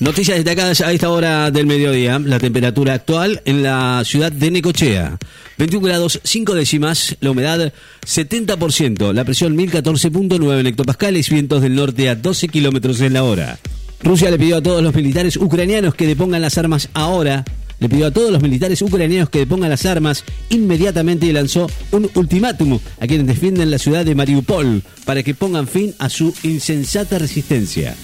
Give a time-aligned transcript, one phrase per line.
[0.00, 2.18] Noticias destacadas a esta hora del mediodía.
[2.18, 5.18] La temperatura actual en la ciudad de Necochea.
[5.58, 7.70] 21 grados 5 décimas, la humedad
[8.06, 13.58] 70%, la presión 1014.9 hectopascales, vientos del norte a 12 kilómetros en la hora.
[14.02, 17.44] Rusia le pidió a todos los militares ucranianos que depongan las armas ahora.
[17.78, 22.08] Le pidió a todos los militares ucranianos que depongan las armas inmediatamente y lanzó un
[22.14, 27.18] ultimátum a quienes defienden la ciudad de Mariupol para que pongan fin a su insensata
[27.18, 27.94] resistencia.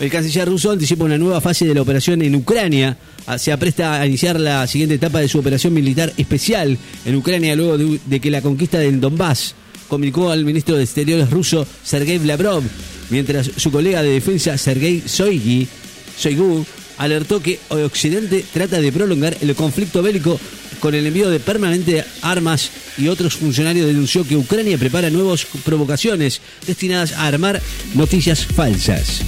[0.00, 2.96] El canciller ruso anticipa una nueva fase de la operación en Ucrania.
[3.26, 7.54] Ah, Se apresta a iniciar la siguiente etapa de su operación militar especial en Ucrania
[7.54, 9.54] luego de, que la conquista del Donbass
[9.88, 12.62] comunicó al ministro de Exteriores ruso Sergei Lavrov,
[13.10, 16.64] mientras su colega de defensa Sergei Shoigu,
[16.98, 20.40] alertó que Occidente trata de prolongar el conflicto bélico
[20.80, 26.40] con el envío de permanente armas y otros funcionarios denunció que Ucrania prepara nuevas provocaciones
[26.66, 27.62] destinadas a armar
[27.94, 29.20] noticias falsas.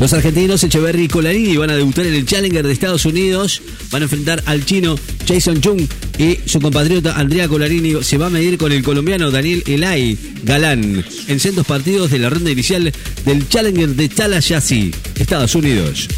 [0.00, 3.62] Los argentinos Echeverry y Colarini van a debutar en el Challenger de Estados Unidos.
[3.90, 4.96] Van a enfrentar al chino
[5.26, 5.80] Jason Chung
[6.18, 11.04] y su compatriota Andrea Colarini se va a medir con el colombiano Daniel Elay Galán
[11.28, 12.92] en sendos partidos de la ronda inicial
[13.24, 16.08] del Challenger de Tallahassee, Estados Unidos.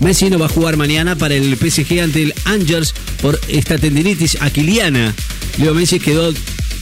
[0.00, 4.36] Messi no va a jugar mañana para el PSG ante el Angers por esta tendinitis
[4.40, 5.14] aquiliana.
[5.58, 6.32] Leo Messi quedó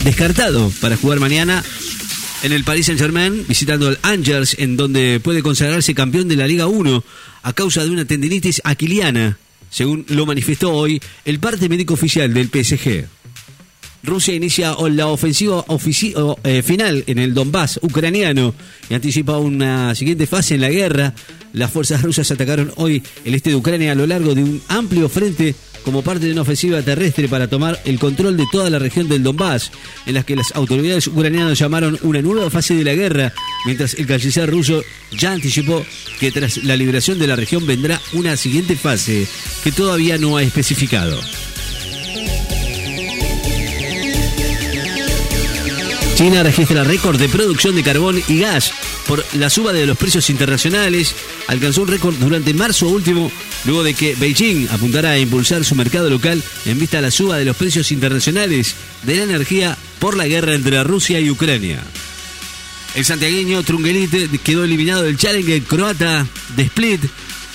[0.04, 1.64] descartado para jugar mañana
[2.42, 6.46] en el Paris Saint Germain, visitando al Angers, en donde puede consagrarse campeón de la
[6.46, 7.04] Liga 1
[7.42, 9.38] a causa de una tendinitis aquiliana,
[9.70, 13.06] según lo manifestó hoy el parte médico oficial del PSG.
[14.04, 15.64] Rusia inicia la ofensiva
[16.44, 18.54] eh, final en el Donbass ucraniano
[18.90, 21.14] y anticipa una siguiente fase en la guerra.
[21.54, 25.08] Las fuerzas rusas atacaron hoy el este de Ucrania a lo largo de un amplio
[25.08, 25.54] frente
[25.84, 29.22] como parte de una ofensiva terrestre para tomar el control de toda la región del
[29.22, 29.70] Donbass,
[30.06, 33.32] en las que las autoridades ucranianas llamaron una nueva fase de la guerra,
[33.66, 34.82] mientras el canciller ruso
[35.12, 35.84] ya anticipó
[36.18, 39.26] que tras la liberación de la región vendrá una siguiente fase
[39.62, 41.20] que todavía no ha especificado.
[46.24, 48.72] China registra récord de producción de carbón y gas
[49.06, 51.14] por la suba de los precios internacionales.
[51.48, 53.30] Alcanzó un récord durante marzo último,
[53.66, 57.36] luego de que Beijing apuntara a impulsar su mercado local en vista a la suba
[57.36, 61.82] de los precios internacionales de la energía por la guerra entre Rusia y Ucrania.
[62.94, 67.02] El santiagueño Trungelite quedó eliminado del Challenger croata de Split.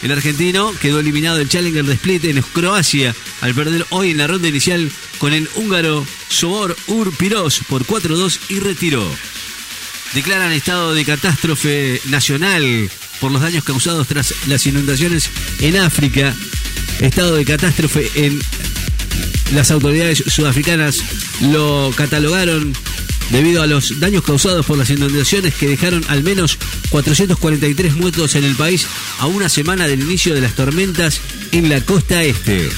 [0.01, 4.27] El argentino quedó eliminado del Challenger de Split en Croacia al perder hoy en la
[4.27, 9.05] ronda inicial con el húngaro Sobor Urpiros por 4-2 y retiró.
[10.13, 12.89] Declaran estado de catástrofe nacional
[13.19, 15.29] por los daños causados tras las inundaciones
[15.59, 16.33] en África.
[17.01, 18.39] Estado de catástrofe en
[19.53, 21.03] las autoridades sudafricanas
[21.41, 22.73] lo catalogaron
[23.31, 26.57] debido a los daños causados por las inundaciones que dejaron al menos
[26.89, 28.87] 443 muertos en el país
[29.19, 32.69] a una semana del inicio de las tormentas en la costa este.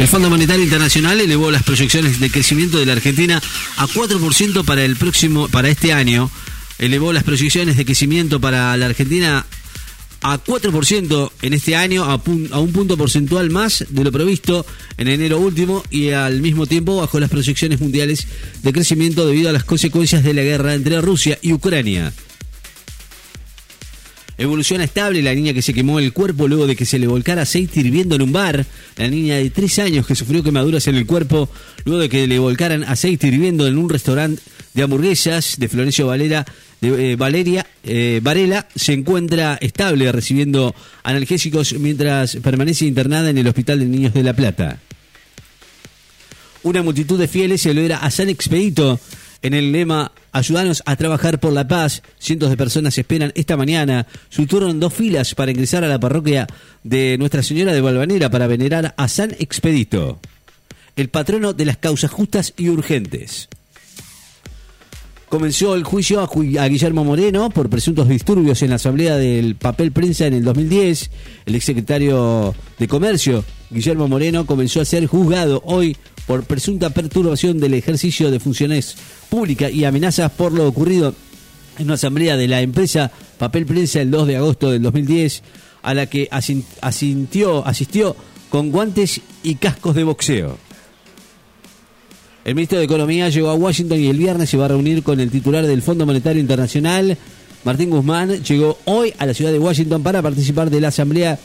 [0.00, 3.42] El Fondo Monetario Internacional elevó las proyecciones de crecimiento de la Argentina
[3.76, 6.30] a 4% para el próximo para este año.
[6.78, 9.44] Elevó las proyecciones de crecimiento para la Argentina
[10.22, 14.66] a 4% en este año, a, un punto porcentual más de lo previsto
[14.98, 18.26] en enero último y al mismo tiempo bajo las proyecciones mundiales
[18.62, 22.12] de crecimiento debido a las consecuencias de la guerra entre Rusia y Ucrania.
[24.40, 27.42] Evoluciona estable la niña que se quemó el cuerpo luego de que se le volcara
[27.42, 28.64] aceite hirviendo en un bar.
[28.96, 31.50] La niña de 3 años que sufrió quemaduras en el cuerpo
[31.84, 34.40] luego de que le volcaran aceite hirviendo en un restaurante
[34.72, 36.46] de hamburguesas de Florencio Valera,
[36.80, 43.48] de, eh, Valeria eh, Varela se encuentra estable recibiendo analgésicos mientras permanece internada en el
[43.48, 44.78] Hospital de Niños de La Plata.
[46.62, 49.00] Una multitud de fieles celebra a San Expedito
[49.42, 52.02] en el lema Ayúdanos a trabajar por la paz.
[52.18, 55.98] Cientos de personas esperan esta mañana su turno en dos filas para ingresar a la
[55.98, 56.46] parroquia
[56.84, 60.20] de Nuestra Señora de Valvanera para venerar a San Expedito,
[60.96, 63.48] el patrono de las causas justas y urgentes.
[65.30, 70.26] Comenzó el juicio a, Guillermo Moreno por presuntos disturbios en la asamblea del papel prensa
[70.26, 71.08] en el 2010.
[71.46, 75.96] El exsecretario de Comercio, Guillermo Moreno, comenzó a ser juzgado hoy
[76.26, 78.96] por presunta perturbación del ejercicio de funciones
[79.28, 81.14] públicas y amenazas por lo ocurrido
[81.78, 85.44] en una asamblea de la empresa Papel Prensa el 2 de agosto del 2010,
[85.82, 88.16] a la que asin- asintió, asistió
[88.50, 90.58] con guantes y cascos de boxeo.
[92.44, 95.20] El ministro de Economía llegó a Washington y el viernes se va a reunir con
[95.20, 97.18] el titular del Fondo Monetario Internacional,
[97.64, 98.42] Martín Guzmán.
[98.42, 101.38] Llegó hoy a la ciudad de Washington para participar de la asamblea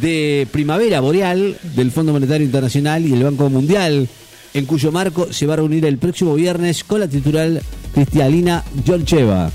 [0.00, 4.08] de primavera boreal del Fondo Monetario Internacional y el Banco Mundial
[4.54, 7.60] en cuyo marco se va a reunir el próximo viernes con la titular
[7.92, 9.50] Cristialina Georgieva.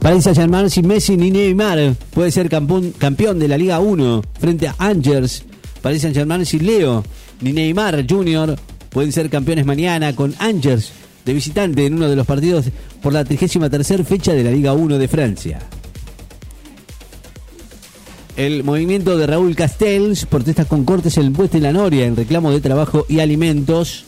[0.00, 4.74] Paris Saint-Germain sin Messi ni Neymar puede ser campeón, de la Liga 1 frente a
[4.78, 5.44] Angers.
[5.80, 7.04] Paris Saint-Germain sin Leo
[7.40, 8.56] ni Neymar Jr.
[8.90, 10.92] pueden ser campeones mañana con Angers
[11.24, 12.66] de visitante en uno de los partidos
[13.02, 15.58] por la 33 fecha de la Liga 1 de Francia.
[18.36, 22.50] El movimiento de Raúl Castells protesta con cortes en puesto en la Noria en reclamo
[22.50, 24.04] de trabajo y alimentos.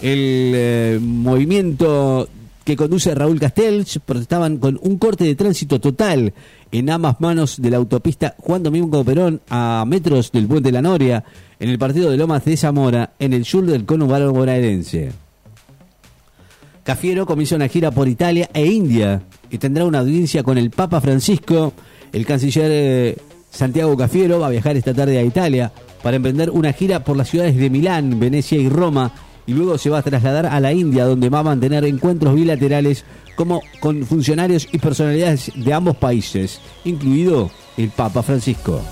[0.00, 2.28] El eh, movimiento
[2.68, 6.34] que conduce Raúl Castells protestaban con un corte de tránsito total
[6.70, 10.82] en ambas manos de la autopista Juan Domingo Perón a metros del puente de la
[10.82, 11.24] Noria
[11.58, 15.12] en el partido de Lomas de Zamora en el sur del conurbano bonaerense.
[16.84, 21.00] Cafiero comienza una gira por Italia e India y tendrá una audiencia con el Papa
[21.00, 21.72] Francisco.
[22.12, 23.16] El canciller eh,
[23.50, 25.72] Santiago Cafiero va a viajar esta tarde a Italia
[26.02, 29.10] para emprender una gira por las ciudades de Milán, Venecia y Roma
[29.48, 33.04] y luego se va a trasladar a la India donde va a mantener encuentros bilaterales
[33.34, 38.82] como con funcionarios y personalidades de ambos países, incluido el Papa Francisco.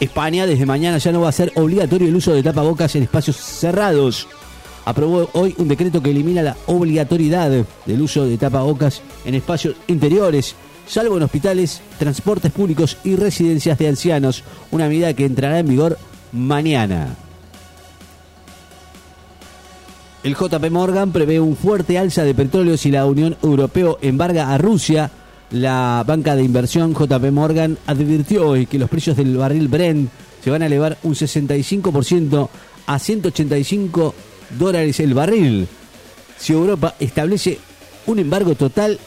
[0.00, 3.36] España desde mañana ya no va a ser obligatorio el uso de tapabocas en espacios
[3.36, 4.26] cerrados.
[4.84, 7.50] Aprobó hoy un decreto que elimina la obligatoriedad
[7.86, 10.56] del uso de tapabocas en espacios interiores,
[10.88, 14.42] salvo en hospitales, transportes públicos y residencias de ancianos,
[14.72, 15.98] una medida que entrará en vigor
[16.32, 17.16] mañana.
[20.26, 24.58] El JP Morgan prevé un fuerte alza de petróleo si la Unión Europea embarga a
[24.58, 25.08] Rusia.
[25.52, 30.10] La banca de inversión JP Morgan advirtió hoy que los precios del barril Brent
[30.42, 32.48] se van a elevar un 65%
[32.88, 34.14] a 185
[34.58, 35.68] dólares el barril.
[36.36, 37.60] Si Europa establece
[38.06, 38.98] un embargo total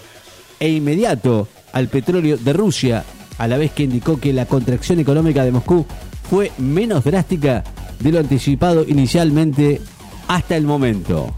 [0.58, 3.04] e inmediato al petróleo de Rusia,
[3.38, 5.86] a la vez que indicó que la contracción económica de Moscú
[6.30, 7.66] fue menos drástica
[8.00, 9.82] de lo anticipado inicialmente
[10.30, 11.34] hasta el momento.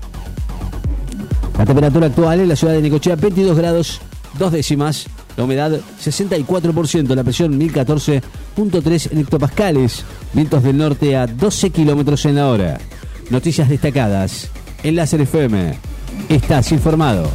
[1.57, 4.01] La temperatura actual en la ciudad de Necochea 22 grados,
[4.37, 5.07] dos décimas,
[5.37, 10.03] la humedad 64%, la presión 1014.3 hectopascales,
[10.33, 12.79] vientos del norte a 12 kilómetros en la hora.
[13.29, 14.49] Noticias destacadas
[14.83, 15.73] en Láser FM.
[16.27, 17.29] Estás informado.